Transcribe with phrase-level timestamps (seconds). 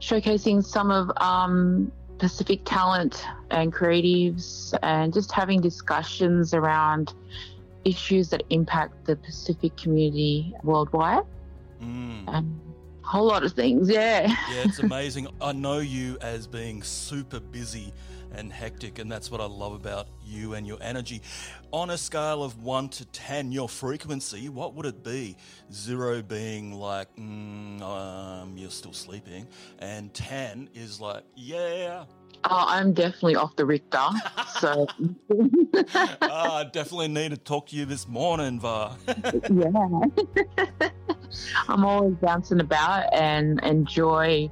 [0.00, 7.14] showcasing some of um, Pacific talent and creatives, and just having discussions around
[7.84, 11.24] issues that impact the Pacific community worldwide,
[11.82, 12.24] Mm.
[12.28, 12.60] and
[13.04, 13.88] a whole lot of things.
[13.88, 14.26] Yeah.
[14.26, 15.28] Yeah, it's amazing.
[15.40, 17.92] I know you as being super busy
[18.36, 21.22] and hectic, and that's what I love about you and your energy.
[21.72, 25.36] On a scale of one to 10, your frequency, what would it be?
[25.72, 29.46] Zero being like, mm, um, you're still sleeping,
[29.78, 32.04] and 10 is like, yeah.
[32.44, 34.08] Oh, I'm definitely off the Richter.
[34.60, 34.86] So,
[36.22, 38.96] Ah, I definitely need to talk to you this morning, Va.
[39.52, 40.88] yeah.
[41.68, 44.50] I'm always bouncing about and enjoy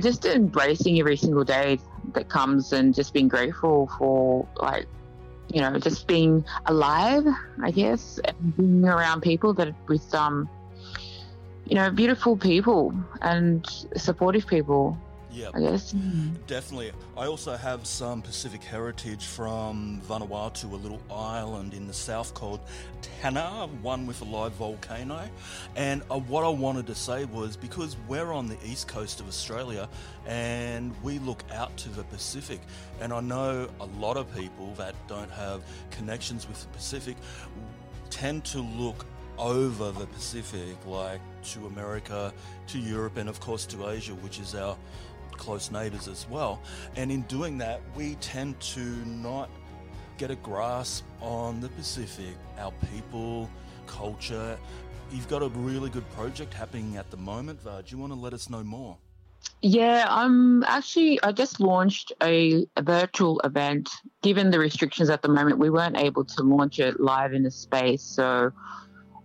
[0.00, 1.78] just embracing every single day
[2.12, 4.86] that comes and just being grateful for, like,
[5.52, 7.24] you know, just being alive,
[7.62, 10.48] I guess, and being around people that with, um,
[11.64, 13.66] you know, beautiful people and
[13.96, 14.98] supportive people,
[15.36, 15.50] yeah.
[15.52, 15.94] I guess.
[16.46, 16.92] Definitely.
[17.16, 22.60] I also have some Pacific heritage from Vanuatu, a little island in the south called
[23.02, 25.28] Tanna, one with a live volcano.
[25.76, 29.28] And uh, what I wanted to say was because we're on the east coast of
[29.28, 29.88] Australia
[30.26, 32.60] and we look out to the Pacific,
[33.00, 37.16] and I know a lot of people that don't have connections with the Pacific
[38.08, 39.04] tend to look
[39.38, 42.32] over the Pacific, like to America,
[42.68, 44.76] to Europe, and of course to Asia, which is our
[45.36, 46.62] close neighbors as well.
[46.96, 49.48] And in doing that, we tend to not
[50.18, 53.50] get a grasp on the Pacific, our people,
[53.86, 54.58] culture.
[55.10, 57.82] You've got a really good project happening at the moment, Va.
[57.86, 58.96] Do you want to let us know more?
[59.62, 63.88] Yeah, I'm actually, I just launched a, a virtual event.
[64.22, 67.50] Given the restrictions at the moment, we weren't able to launch it live in a
[67.50, 68.02] space.
[68.02, 68.52] So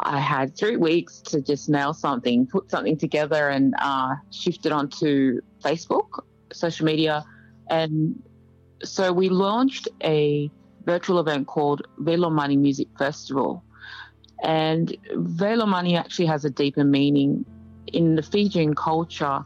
[0.00, 4.72] I had three weeks to just nail something, put something together, and uh, shift it
[4.72, 7.24] onto Facebook, social media.
[7.70, 8.22] And
[8.82, 10.50] so we launched a
[10.84, 13.64] virtual event called Veilomani Music Festival.
[14.44, 17.44] And Veilomani actually has a deeper meaning
[17.92, 19.44] in the Fijian culture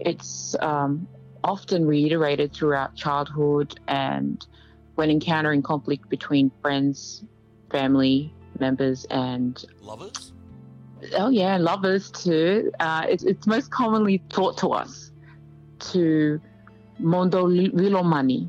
[0.00, 1.06] it's um,
[1.44, 4.46] often reiterated throughout childhood and
[4.94, 7.24] when encountering conflict between friends,
[7.70, 10.32] family members, and Lovers?
[11.18, 12.72] oh yeah, lovers too.
[12.80, 15.05] Uh, it's, it's most commonly taught to us
[15.78, 16.40] to
[16.98, 18.48] mondo veilomani,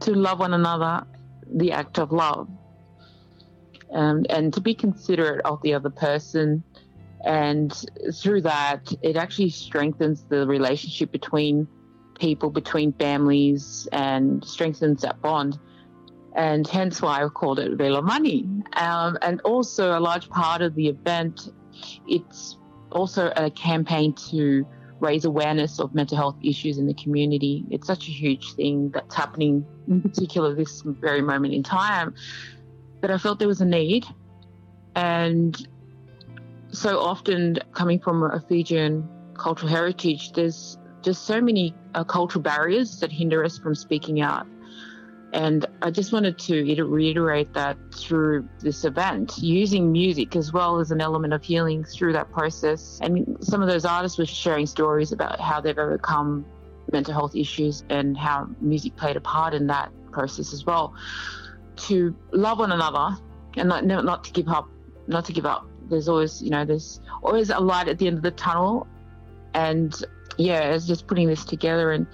[0.00, 1.06] to love one another,
[1.54, 2.48] the act of love,
[3.92, 6.62] um, and to be considerate of the other person.
[7.24, 7.72] And
[8.14, 11.68] through that it actually strengthens the relationship between
[12.18, 15.58] people between families and strengthens that bond.
[16.36, 18.62] And hence why i called it Veilomani.
[18.78, 21.50] Um, and also a large part of the event
[22.06, 22.56] it's
[22.92, 24.66] also a campaign to
[25.00, 27.64] raise awareness of mental health issues in the community.
[27.70, 32.14] It's such a huge thing that's happening in particular this very moment in time
[33.00, 34.04] that i felt there was a need.
[34.94, 35.56] And
[36.72, 43.00] so often coming from a Fijian cultural heritage, there's just so many uh, cultural barriers
[43.00, 44.46] that hinder us from speaking out.
[45.32, 50.90] And I just wanted to reiterate that through this event, using music as well as
[50.90, 52.98] an element of healing through that process.
[53.00, 56.44] And some of those artists were sharing stories about how they've overcome
[56.92, 60.94] mental health issues and how music played a part in that process as well.
[61.76, 63.16] To love one another
[63.56, 64.68] and not not to give up,
[65.06, 65.66] not to give up.
[65.88, 68.86] There's always you know there's always a light at the end of the tunnel,
[69.54, 69.94] and
[70.36, 72.06] yeah, it's just putting this together and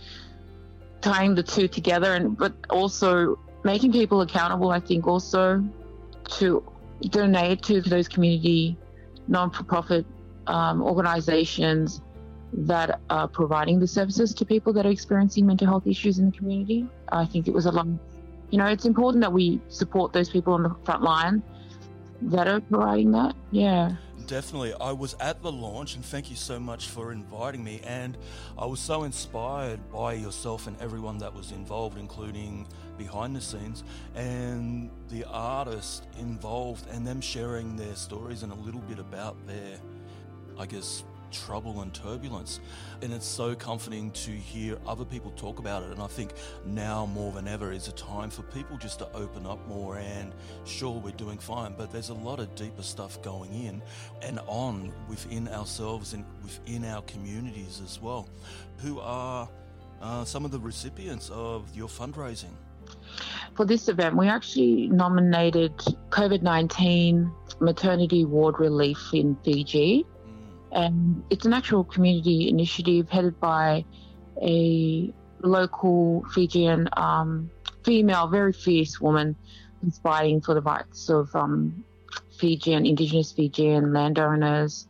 [1.07, 4.71] tying the two together, and but also making people accountable.
[4.71, 5.43] I think also
[6.39, 6.47] to
[7.19, 8.77] donate to those community
[9.29, 10.05] non-for-profit
[10.47, 12.01] um, organizations
[12.53, 16.37] that are providing the services to people that are experiencing mental health issues in the
[16.37, 16.81] community.
[17.23, 17.87] I think it was a lot.
[18.51, 21.43] You know, it's important that we support those people on the front line
[22.23, 23.35] that are providing that.
[23.51, 23.97] Yeah.
[24.27, 24.75] Definitely.
[24.81, 27.81] I was at the launch, and thank you so much for inviting me.
[27.85, 28.19] And
[28.59, 32.67] I was so inspired by yourself and everyone that was involved, including
[32.99, 33.85] behind the scenes
[34.17, 39.79] and the artists involved, and them sharing their stories and a little bit about their,
[40.59, 41.05] I guess,
[41.45, 42.61] trouble and turbulence.
[43.03, 45.91] And it's so comforting to hear other people talk about it.
[45.91, 46.33] And I think
[46.65, 49.99] now more than ever is a time for people just to open up more.
[49.99, 50.33] And
[50.65, 53.83] sure, we're doing fine, but there's a lot of deeper stuff going in
[54.23, 58.29] and on within ourselves and within our communities as well.
[58.79, 59.49] Who are
[60.01, 62.55] uh, some of the recipients of your fundraising?
[63.55, 65.77] For this event, we actually nominated
[66.11, 70.05] COVID 19 maternity ward relief in Fiji
[70.73, 73.85] and it's an actual community initiative headed by
[74.43, 77.51] a local Fijian um,
[77.85, 79.37] female, very fierce woman
[79.81, 81.85] who's fighting for the rights of um,
[82.39, 84.87] Fijian, indigenous Fijian landowners,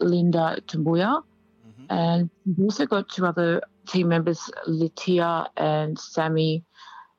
[0.00, 1.22] Linda Tumbuya.
[1.22, 1.84] Mm-hmm.
[1.90, 6.64] And we've also got two other team members, Litia and Sammy.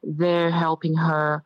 [0.03, 1.44] They're helping her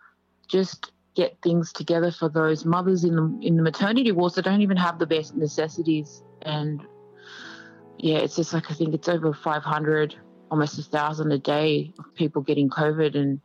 [0.48, 4.62] just get things together for those mothers in the in the maternity wards that don't
[4.62, 6.82] even have the best necessities and
[7.98, 10.16] yeah, it's just like I think it's over 500,
[10.50, 13.40] almost a thousand a day of people getting COVID, and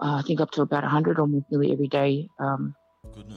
[0.00, 2.74] uh, I think up to about 100 almost nearly every day um,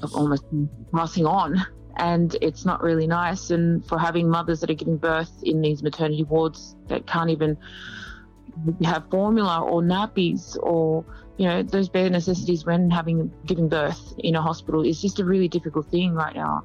[0.02, 0.46] of almost
[0.94, 1.66] passing on.
[1.98, 3.52] And it's not really nice.
[3.52, 7.56] And for having mothers that are giving birth in these maternity wards that can't even
[8.84, 11.04] have formula or nappies or
[11.38, 15.26] you know those bare necessities when having giving birth in a hospital is just a
[15.26, 16.64] really difficult thing right now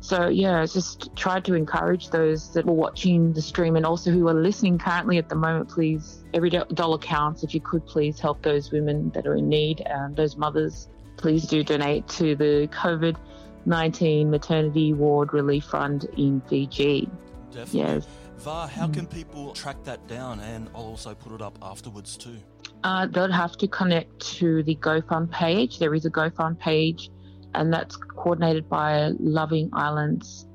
[0.00, 4.28] so yeah, just try to encourage those that were watching the stream and also who
[4.28, 5.68] are listening currently at the moment.
[5.68, 7.42] Please, every dollar counts.
[7.44, 10.88] If you could, please help those women that are in need, and those mothers.
[11.18, 13.16] Please do donate to the COVID
[13.66, 17.06] 19 Maternity Ward Relief Fund in Fiji.
[17.52, 17.80] Definitely.
[17.80, 18.06] Yes.
[18.44, 20.40] How can people track that down?
[20.40, 22.38] And I'll also put it up afterwards too.
[22.82, 25.78] Uh, they'll have to connect to the GoFund page.
[25.78, 27.10] There is a GoFund page
[27.54, 30.46] and that's coordinated by Loving Islands.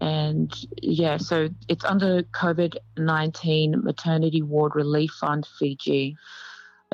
[0.00, 6.16] And yeah, so it's under COVID 19 Maternity Ward Relief Fund Fiji.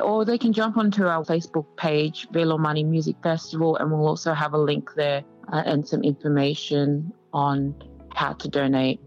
[0.03, 4.53] Or they can jump onto our Facebook page, Veilomani Music Festival, and we'll also have
[4.53, 7.75] a link there uh, and some information on
[8.15, 9.01] how to donate.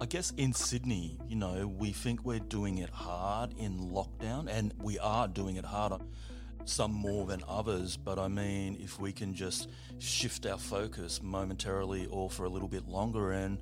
[0.00, 4.72] I guess in Sydney, you know, we think we're doing it hard in lockdown, and
[4.80, 5.98] we are doing it harder,
[6.64, 9.68] some more than others, but I mean, if we can just
[9.98, 13.58] shift our focus momentarily or for a little bit longer and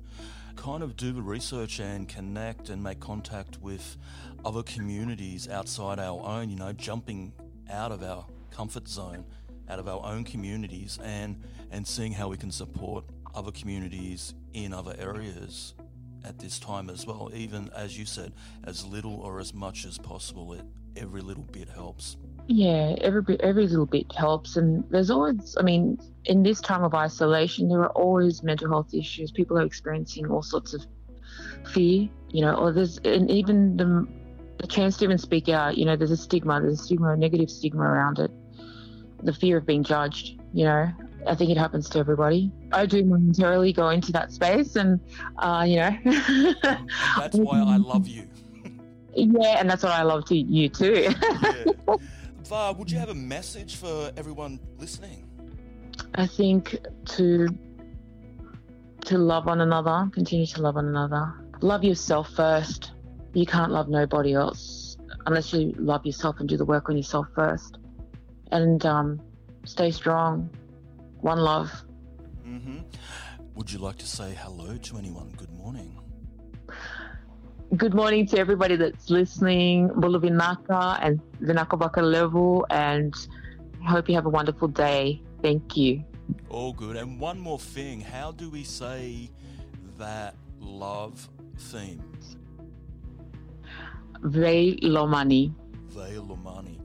[0.55, 3.97] kind of do the research and connect and make contact with
[4.45, 7.33] other communities outside our own, you know, jumping
[7.67, 9.25] out of our comfort zone,
[9.69, 14.71] out of our own communities and and seeing how we can support other communities in
[14.71, 15.73] other areas
[16.27, 18.33] at this time as well, even as you said,
[18.65, 20.53] as little or as much as possible.
[20.53, 20.61] It,
[20.95, 22.17] every little bit helps.
[22.47, 25.55] Yeah, every every little bit helps, and there's always.
[25.59, 29.31] I mean, in this time of isolation, there are always mental health issues.
[29.31, 30.85] People are experiencing all sorts of
[31.73, 34.07] fear, you know, or there's and even the
[34.59, 35.77] the chance to even speak out.
[35.77, 38.31] You know, there's a stigma, there's a stigma, a negative stigma around it.
[39.23, 40.39] The fear of being judged.
[40.53, 40.91] You know,
[41.27, 42.51] I think it happens to everybody.
[42.71, 44.99] I do momentarily go into that space, and
[45.39, 45.97] uh, you know,
[47.17, 48.27] that's why I love you.
[49.15, 51.09] yeah, and that's what I love to you too.
[51.43, 51.65] yeah.
[52.45, 55.27] Va, would you have a message for everyone listening?
[56.15, 57.49] I think to
[59.01, 61.33] to love one another, continue to love one another.
[61.61, 62.91] Love yourself first.
[63.33, 67.27] You can't love nobody else unless you love yourself and do the work on yourself
[67.35, 67.77] first.
[68.51, 69.21] And um,
[69.65, 70.49] stay strong.
[71.21, 71.71] One love.
[72.45, 72.79] Mm-hmm.
[73.55, 75.33] Would you like to say hello to anyone?
[75.37, 75.97] Good morning
[77.75, 83.13] good morning to everybody that's listening, Bula vinaka and Vinaka level, and
[83.85, 85.21] hope you have a wonderful day.
[85.41, 86.03] Thank you.
[86.49, 86.95] All good.
[86.95, 89.29] And one more thing how do we say
[89.97, 92.01] that love theme?
[94.21, 95.53] Ve Lomani.
[95.89, 96.79] Ve Lomani.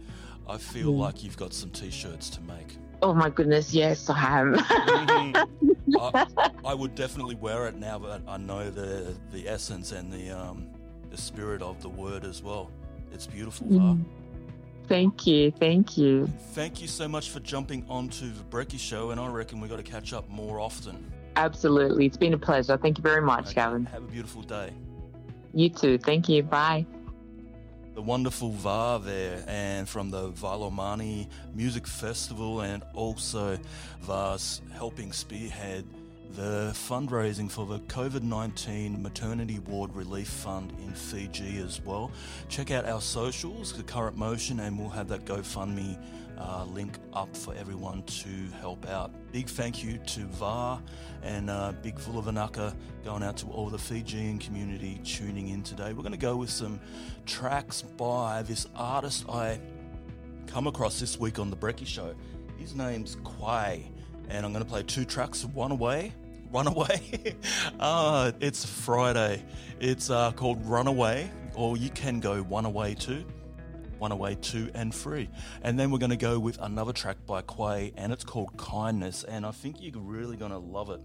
[0.49, 0.99] I feel mm.
[0.99, 2.77] like you've got some t-shirts to make.
[3.03, 4.47] Oh my goodness, yes, I have.
[4.47, 5.97] mm-hmm.
[5.99, 6.27] I,
[6.65, 10.69] I, would definitely wear it now, but I know the the essence and the um,
[11.11, 12.71] the spirit of the word as well.
[13.13, 14.05] It's beautiful, mm.
[14.87, 16.27] Thank you, thank you.
[16.53, 19.77] Thank you so much for jumping onto the Brekky Show, and I reckon we got
[19.77, 21.13] to catch up more often.
[21.37, 22.77] Absolutely, it's been a pleasure.
[22.77, 23.55] Thank you very much, okay.
[23.55, 23.85] Gavin.
[23.87, 24.71] Have a beautiful day.
[25.55, 25.99] You too.
[25.99, 26.43] Thank you.
[26.43, 26.87] Bye
[27.95, 33.59] the wonderful Va there, and from the Veilomani Music Festival, and also
[34.01, 35.85] Va's helping spearhead
[36.35, 42.11] the fundraising for the COVID 19 Maternity Ward Relief Fund in Fiji as well.
[42.49, 45.99] Check out our socials, the current motion, and we'll have that GoFundMe
[46.39, 48.29] uh, link up for everyone to
[48.61, 49.11] help out.
[49.33, 50.83] Big thank you to Va
[51.23, 52.75] and uh, big Bula vinaka
[53.05, 55.93] going out to all the Fijian community tuning in today.
[55.93, 56.81] We're going to go with some
[57.27, 59.61] tracks by this artist I
[60.47, 62.15] come across this week on the Brekky Show.
[62.59, 63.91] His name's Quay,
[64.29, 66.13] and I'm going to play two tracks, one away.
[66.53, 67.35] Runaway.
[67.81, 69.43] uh, it's Friday.
[69.81, 73.25] It's uh, called Runaway, or you can go One Away too.
[74.03, 75.31] One Away 2 and 3.
[75.63, 79.23] And then we're going to go with another track by Quay, and it's called Kindness,
[79.23, 81.01] and I think you're really going to love it.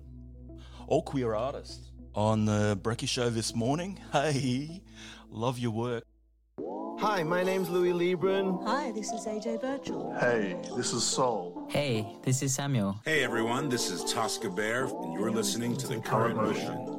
[0.88, 4.00] All queer artists on the Brekky Show this morning.
[4.12, 4.82] Hey,
[5.30, 6.06] love your work.
[6.98, 8.66] Hi, my name's Louis Libran.
[8.66, 10.20] Hi, this is AJ Birchall.
[10.20, 11.68] Hey, this is Soul.
[11.70, 13.00] Hey, this is Samuel.
[13.06, 16.97] Hey everyone, this is Tosca Bear, and you're listening to The Current Motion.